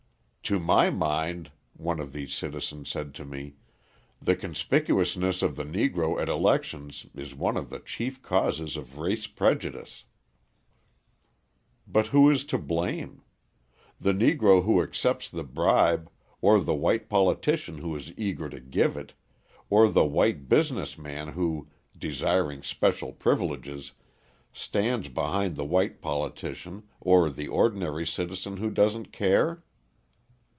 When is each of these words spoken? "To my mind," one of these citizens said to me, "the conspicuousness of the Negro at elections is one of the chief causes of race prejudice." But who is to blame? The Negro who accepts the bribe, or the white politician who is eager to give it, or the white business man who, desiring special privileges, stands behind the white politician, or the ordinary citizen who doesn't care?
"To 0.45 0.59
my 0.59 0.89
mind," 0.89 1.49
one 1.77 2.01
of 2.01 2.11
these 2.11 2.33
citizens 2.33 2.91
said 2.91 3.13
to 3.15 3.23
me, 3.23 3.55
"the 4.21 4.35
conspicuousness 4.35 5.41
of 5.41 5.55
the 5.55 5.63
Negro 5.63 6.21
at 6.21 6.27
elections 6.27 7.05
is 7.15 7.33
one 7.33 7.55
of 7.55 7.69
the 7.69 7.79
chief 7.79 8.21
causes 8.21 8.75
of 8.75 8.97
race 8.97 9.27
prejudice." 9.27 10.03
But 11.87 12.07
who 12.07 12.29
is 12.29 12.43
to 12.47 12.57
blame? 12.57 13.21
The 13.97 14.11
Negro 14.11 14.65
who 14.65 14.81
accepts 14.83 15.29
the 15.29 15.45
bribe, 15.45 16.11
or 16.41 16.59
the 16.59 16.75
white 16.75 17.07
politician 17.07 17.77
who 17.77 17.95
is 17.95 18.11
eager 18.17 18.49
to 18.49 18.59
give 18.59 18.97
it, 18.97 19.13
or 19.69 19.87
the 19.89 20.03
white 20.03 20.49
business 20.49 20.97
man 20.97 21.29
who, 21.29 21.69
desiring 21.97 22.61
special 22.61 23.13
privileges, 23.13 23.93
stands 24.51 25.07
behind 25.07 25.55
the 25.55 25.63
white 25.63 26.01
politician, 26.01 26.83
or 26.99 27.29
the 27.29 27.47
ordinary 27.47 28.05
citizen 28.05 28.57
who 28.57 28.69
doesn't 28.69 29.13
care? 29.13 29.63